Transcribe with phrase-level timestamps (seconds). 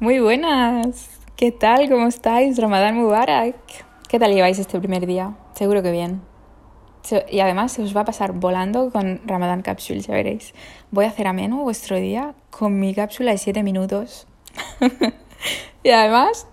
[0.00, 1.10] Muy buenas.
[1.36, 1.90] ¿Qué tal?
[1.90, 2.56] ¿Cómo estáis?
[2.56, 3.54] Ramadán Mubarak.
[4.08, 5.36] ¿Qué tal lleváis este primer día?
[5.52, 6.22] Seguro que bien.
[7.28, 10.54] Y además se os va a pasar volando con Ramadán Capsule, ya veréis.
[10.90, 14.26] Voy a hacer ameno vuestro día con mi cápsula de 7 minutos.
[15.82, 16.46] y además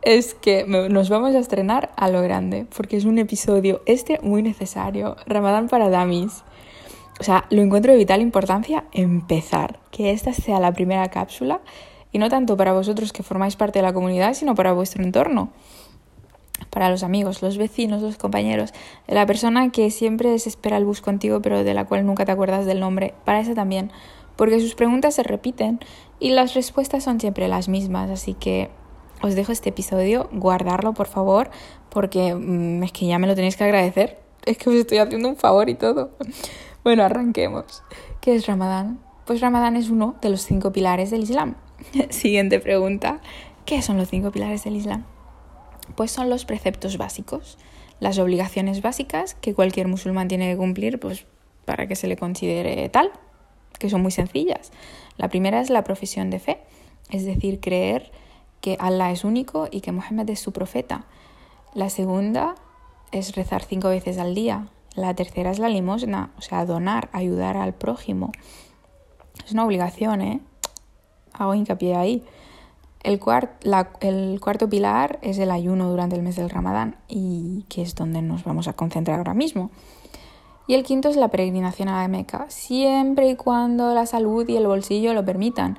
[0.00, 4.42] es que nos vamos a estrenar a lo grande, porque es un episodio este muy
[4.42, 5.16] necesario.
[5.26, 6.42] Ramadán para Damis.
[7.20, 11.60] O sea, lo encuentro de vital importancia empezar, que esta sea la primera cápsula
[12.12, 15.50] y no tanto para vosotros que formáis parte de la comunidad, sino para vuestro entorno,
[16.70, 18.72] para los amigos, los vecinos, los compañeros,
[19.06, 22.32] la persona que siempre se espera el bus contigo pero de la cual nunca te
[22.32, 23.90] acuerdas del nombre, para esa también,
[24.36, 25.80] porque sus preguntas se repiten
[26.20, 28.70] y las respuestas son siempre las mismas, así que
[29.22, 31.50] os dejo este episodio, guardarlo por favor,
[31.90, 35.28] porque mm, es que ya me lo tenéis que agradecer, es que os estoy haciendo
[35.28, 36.10] un favor y todo.
[36.84, 37.82] Bueno, arranquemos.
[38.20, 39.00] ¿Qué es Ramadán?
[39.26, 41.56] Pues Ramadán es uno de los cinco pilares del Islam.
[42.10, 43.20] Siguiente pregunta.
[43.64, 45.04] ¿Qué son los cinco pilares del Islam?
[45.94, 47.58] Pues son los preceptos básicos,
[48.00, 51.26] las obligaciones básicas que cualquier musulmán tiene que cumplir pues,
[51.64, 53.10] para que se le considere tal,
[53.78, 54.72] que son muy sencillas.
[55.16, 56.58] La primera es la profesión de fe,
[57.10, 58.10] es decir, creer
[58.60, 61.06] que Allah es único y que Mohammed es su profeta.
[61.74, 62.54] La segunda
[63.12, 64.68] es rezar cinco veces al día.
[64.94, 68.32] La tercera es la limosna, o sea, donar, ayudar al prójimo.
[69.44, 70.40] Es una obligación, ¿eh?
[71.38, 72.22] Hago hincapié ahí.
[73.02, 73.20] El,
[74.00, 78.22] el cuarto pilar es el ayuno durante el mes del Ramadán y que es donde
[78.22, 79.70] nos vamos a concentrar ahora mismo.
[80.68, 84.56] Y el quinto es la peregrinación a la Meca, siempre y cuando la salud y
[84.56, 85.78] el bolsillo lo permitan.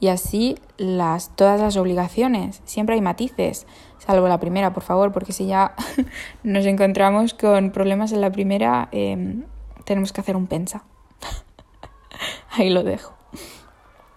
[0.00, 3.66] Y así las, todas las obligaciones, siempre hay matices,
[3.98, 5.74] salvo la primera, por favor, porque si ya
[6.42, 9.44] nos encontramos con problemas en la primera, em,
[9.84, 10.84] tenemos que hacer un pensa.
[12.56, 13.19] Ahí lo dejo.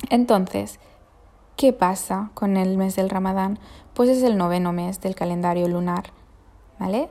[0.10, 0.80] Entonces,
[1.56, 3.60] ¿qué pasa con el mes del Ramadán?
[3.94, 6.06] Pues es el noveno mes del calendario lunar,
[6.80, 7.10] ¿vale?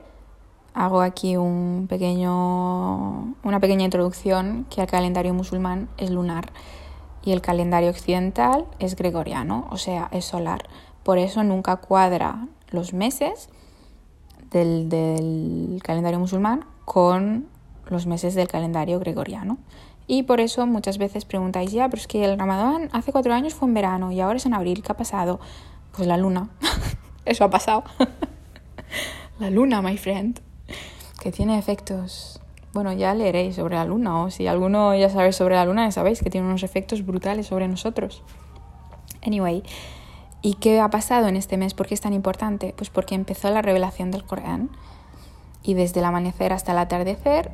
[0.73, 6.51] Hago aquí un pequeño, una pequeña introducción que el calendario musulmán es lunar
[7.23, 10.67] y el calendario occidental es gregoriano, o sea, es solar.
[11.03, 13.49] Por eso nunca cuadra los meses
[14.49, 17.47] del, del calendario musulmán con
[17.87, 19.57] los meses del calendario gregoriano.
[20.07, 23.53] Y por eso muchas veces preguntáis, ya, pero es que el Ramadán hace cuatro años
[23.53, 25.39] fue en verano y ahora es en abril, ¿qué ha pasado?
[25.95, 26.49] Pues la luna.
[27.25, 27.83] eso ha pasado.
[29.39, 30.41] la luna, my friend.
[31.21, 32.41] Que tiene efectos.
[32.73, 35.91] Bueno, ya leeréis sobre la luna, o si alguno ya sabe sobre la luna, ya
[35.91, 38.23] sabéis que tiene unos efectos brutales sobre nosotros.
[39.25, 39.63] Anyway,
[40.41, 41.75] ¿y qué ha pasado en este mes?
[41.75, 42.73] ¿Por qué es tan importante?
[42.75, 44.69] Pues porque empezó la revelación del Corán
[45.61, 47.51] y desde el amanecer hasta el atardecer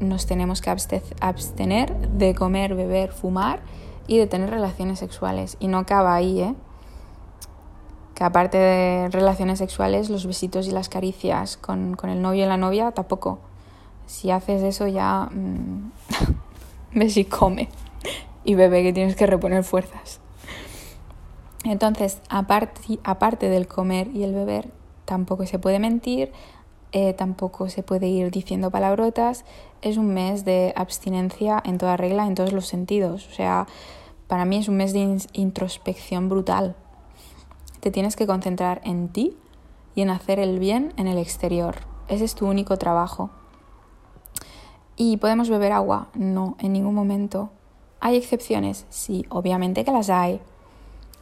[0.00, 3.60] nos tenemos que abstener de comer, beber, fumar
[4.06, 5.56] y de tener relaciones sexuales.
[5.60, 6.54] Y no acaba ahí, ¿eh?
[8.14, 12.56] Que aparte de relaciones sexuales, los besitos y las caricias con, el novio y la
[12.56, 13.38] novia tampoco.
[14.06, 15.90] Si haces eso ya mmm,
[16.94, 17.68] ves y come.
[18.44, 20.20] Y bebe que tienes que reponer fuerzas.
[21.64, 24.70] Entonces, aparte, aparte del comer y el beber,
[25.04, 26.32] tampoco se puede mentir,
[26.92, 29.44] eh, tampoco se puede ir diciendo palabrotas.
[29.82, 33.28] Es un mes de abstinencia en toda regla, en todos los sentidos.
[33.28, 33.66] O sea,
[34.26, 36.76] para mí es un mes de introspección brutal.
[37.80, 39.36] Te tienes que concentrar en ti
[39.94, 41.76] y en hacer el bien en el exterior.
[42.08, 43.30] Ese es tu único trabajo.
[44.96, 46.08] ¿Y podemos beber agua?
[46.14, 47.50] No, en ningún momento.
[48.00, 48.86] ¿Hay excepciones?
[48.90, 50.40] Sí, obviamente que las hay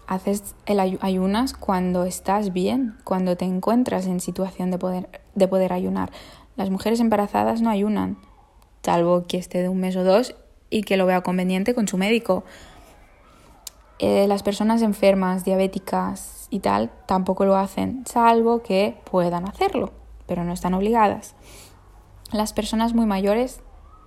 [0.07, 5.73] haces el ayunas cuando estás bien, cuando te encuentras en situación de poder, de poder
[5.73, 6.11] ayunar.
[6.57, 8.17] Las mujeres embarazadas no ayunan,
[8.83, 10.35] salvo que esté de un mes o dos
[10.71, 12.45] y que lo vea conveniente con su médico.
[13.99, 19.93] Eh, las personas enfermas, diabéticas y tal, tampoco lo hacen, salvo que puedan hacerlo,
[20.27, 21.35] pero no están obligadas.
[22.33, 23.61] Las personas muy mayores,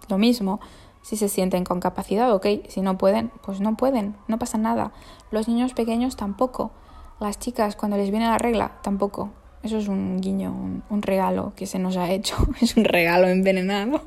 [0.09, 0.59] lo mismo.
[1.01, 2.45] Si se sienten con capacidad, ok.
[2.67, 4.91] Si no pueden, pues no pueden, no pasa nada.
[5.31, 6.71] Los niños pequeños tampoco.
[7.19, 9.29] Las chicas, cuando les viene la regla, tampoco.
[9.63, 12.35] Eso es un guiño, un, regalo que se nos ha hecho.
[12.61, 14.01] Es un regalo envenenado,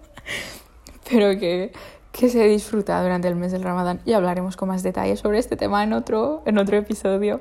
[1.11, 1.73] pero que,
[2.11, 4.01] que se disfruta durante el mes del Ramadán.
[4.05, 7.41] Y hablaremos con más detalles sobre este tema en otro, en otro episodio.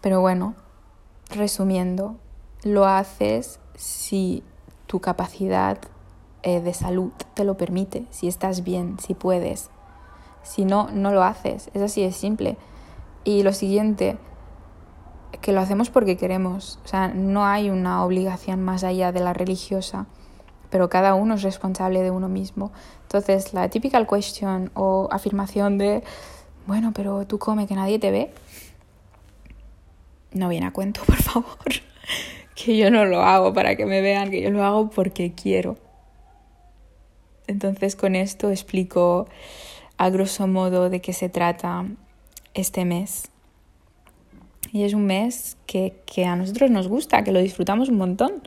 [0.00, 0.54] Pero bueno,
[1.30, 2.16] resumiendo,
[2.62, 4.42] lo haces si
[4.86, 5.78] tu capacidad
[6.42, 9.70] eh, de salud te lo permite, si estás bien, si puedes.
[10.42, 11.70] Si no, no lo haces.
[11.72, 12.58] Es así de simple.
[13.24, 14.18] Y lo siguiente,
[15.40, 16.78] que lo hacemos porque queremos.
[16.84, 20.06] O sea, no hay una obligación más allá de la religiosa,
[20.70, 22.72] pero cada uno es responsable de uno mismo.
[23.02, 26.02] Entonces, la typical question o afirmación de,
[26.66, 28.32] bueno, pero tú come que nadie te ve,
[30.32, 31.56] no viene a cuento, por favor.
[32.54, 35.76] que yo no lo hago para que me vean, que yo lo hago porque quiero.
[37.46, 39.28] Entonces con esto explico
[39.96, 41.86] a grosso modo de qué se trata
[42.54, 43.30] este mes.
[44.74, 48.42] Y es un mes que, que, a nosotros nos gusta, que lo disfrutamos un montón.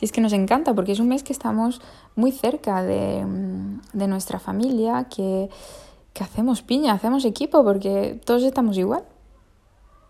[0.00, 1.82] Y es que nos encanta porque es un mes que estamos
[2.16, 3.26] muy cerca de,
[3.92, 5.50] de nuestra familia, que,
[6.14, 9.04] que hacemos piña, hacemos equipo porque todos estamos igual.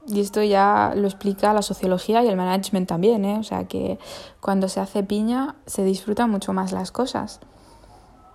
[0.06, 3.36] Y esto ya lo explica la sociología y el management también, ¿eh?
[3.36, 3.98] O sea que
[4.40, 7.40] cuando se hace piña se disfrutan mucho más las cosas.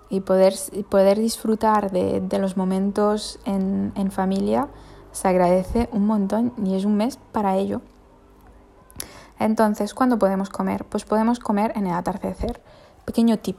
[0.10, 0.54] Y poder,
[0.90, 4.68] poder disfrutar de, de los momentos en, en familia
[5.16, 7.82] se agradece un montón y es un mes para ello.
[9.40, 10.84] Entonces, ¿cuándo podemos comer?
[10.84, 12.62] Pues podemos comer en el atardecer.
[13.06, 13.58] Pequeño tip,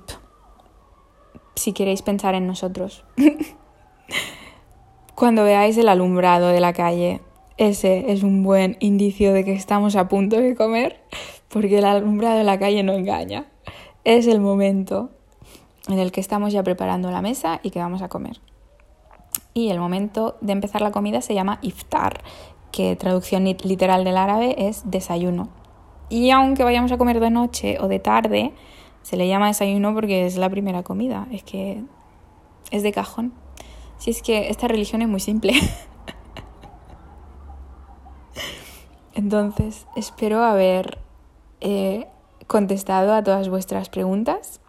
[1.54, 3.04] si queréis pensar en nosotros.
[5.14, 7.22] Cuando veáis el alumbrado de la calle,
[7.56, 11.00] ese es un buen indicio de que estamos a punto de comer,
[11.48, 13.46] porque el alumbrado de la calle no engaña.
[14.04, 15.08] Es el momento
[15.88, 18.40] en el que estamos ya preparando la mesa y que vamos a comer.
[19.56, 22.20] Y el momento de empezar la comida se llama iftar,
[22.72, 25.48] que traducción literal del árabe es desayuno.
[26.10, 28.52] Y aunque vayamos a comer de noche o de tarde,
[29.00, 31.26] se le llama desayuno porque es la primera comida.
[31.32, 31.82] Es que
[32.70, 33.32] es de cajón.
[33.96, 35.54] Si es que esta religión es muy simple.
[39.14, 40.98] Entonces, espero haber
[41.62, 42.08] eh,
[42.46, 44.60] contestado a todas vuestras preguntas.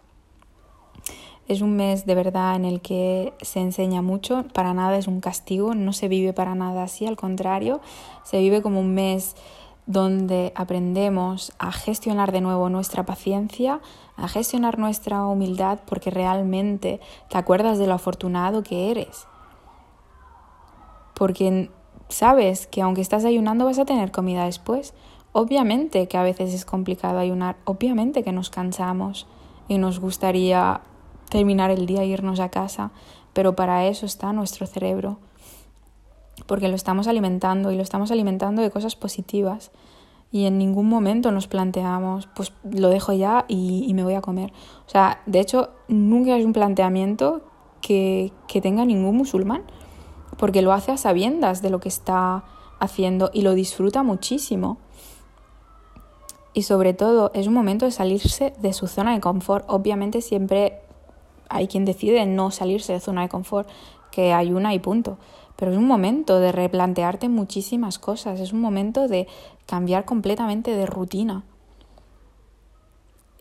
[1.48, 5.20] Es un mes de verdad en el que se enseña mucho, para nada es un
[5.20, 7.80] castigo, no se vive para nada así, al contrario,
[8.22, 9.34] se vive como un mes
[9.86, 13.80] donde aprendemos a gestionar de nuevo nuestra paciencia,
[14.18, 17.00] a gestionar nuestra humildad, porque realmente
[17.30, 19.26] te acuerdas de lo afortunado que eres.
[21.14, 21.70] Porque
[22.10, 24.94] sabes que aunque estás ayunando vas a tener comida después.
[25.32, 29.26] Obviamente que a veces es complicado ayunar, obviamente que nos cansamos
[29.68, 30.80] y nos gustaría
[31.28, 32.90] terminar el día e irnos a casa,
[33.32, 35.18] pero para eso está nuestro cerebro,
[36.46, 39.70] porque lo estamos alimentando y lo estamos alimentando de cosas positivas
[40.30, 44.52] y en ningún momento nos planteamos, pues lo dejo ya y, me voy a comer.
[44.86, 47.42] O sea, de hecho, nunca es un planteamiento
[47.80, 49.62] que, que tenga ningún musulmán
[50.36, 52.44] porque lo hace a sabiendas de lo que está
[52.78, 54.78] haciendo y lo disfruta muchísimo.
[56.52, 59.64] Y sobre todo es un momento de salirse de su zona de confort.
[59.68, 60.80] Obviamente siempre
[61.48, 63.68] hay quien decide no salirse de zona de confort,
[64.10, 65.18] que hay una y punto.
[65.56, 69.26] Pero es un momento de replantearte muchísimas cosas, es un momento de
[69.66, 71.42] cambiar completamente de rutina.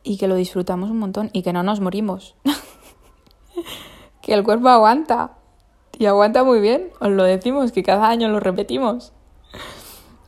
[0.04, 2.36] Y que lo disfrutamos un montón y que no nos morimos.
[4.22, 5.34] que el cuerpo aguanta.
[6.00, 9.14] Y aguanta muy bien, os lo decimos, que cada año lo repetimos.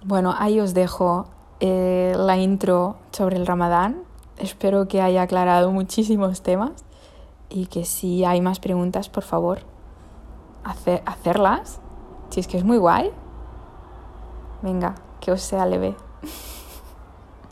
[0.04, 1.28] Bueno, ahí os dejo
[1.60, 4.04] eh, la intro sobre el ramadán.
[4.38, 6.86] Espero que haya aclarado muchísimos temas
[7.50, 9.60] y que si hay más preguntas, por favor,
[10.64, 11.82] hacerlas.
[12.30, 13.12] Si es que es muy guay.
[14.62, 15.96] Venga, que os sea leve.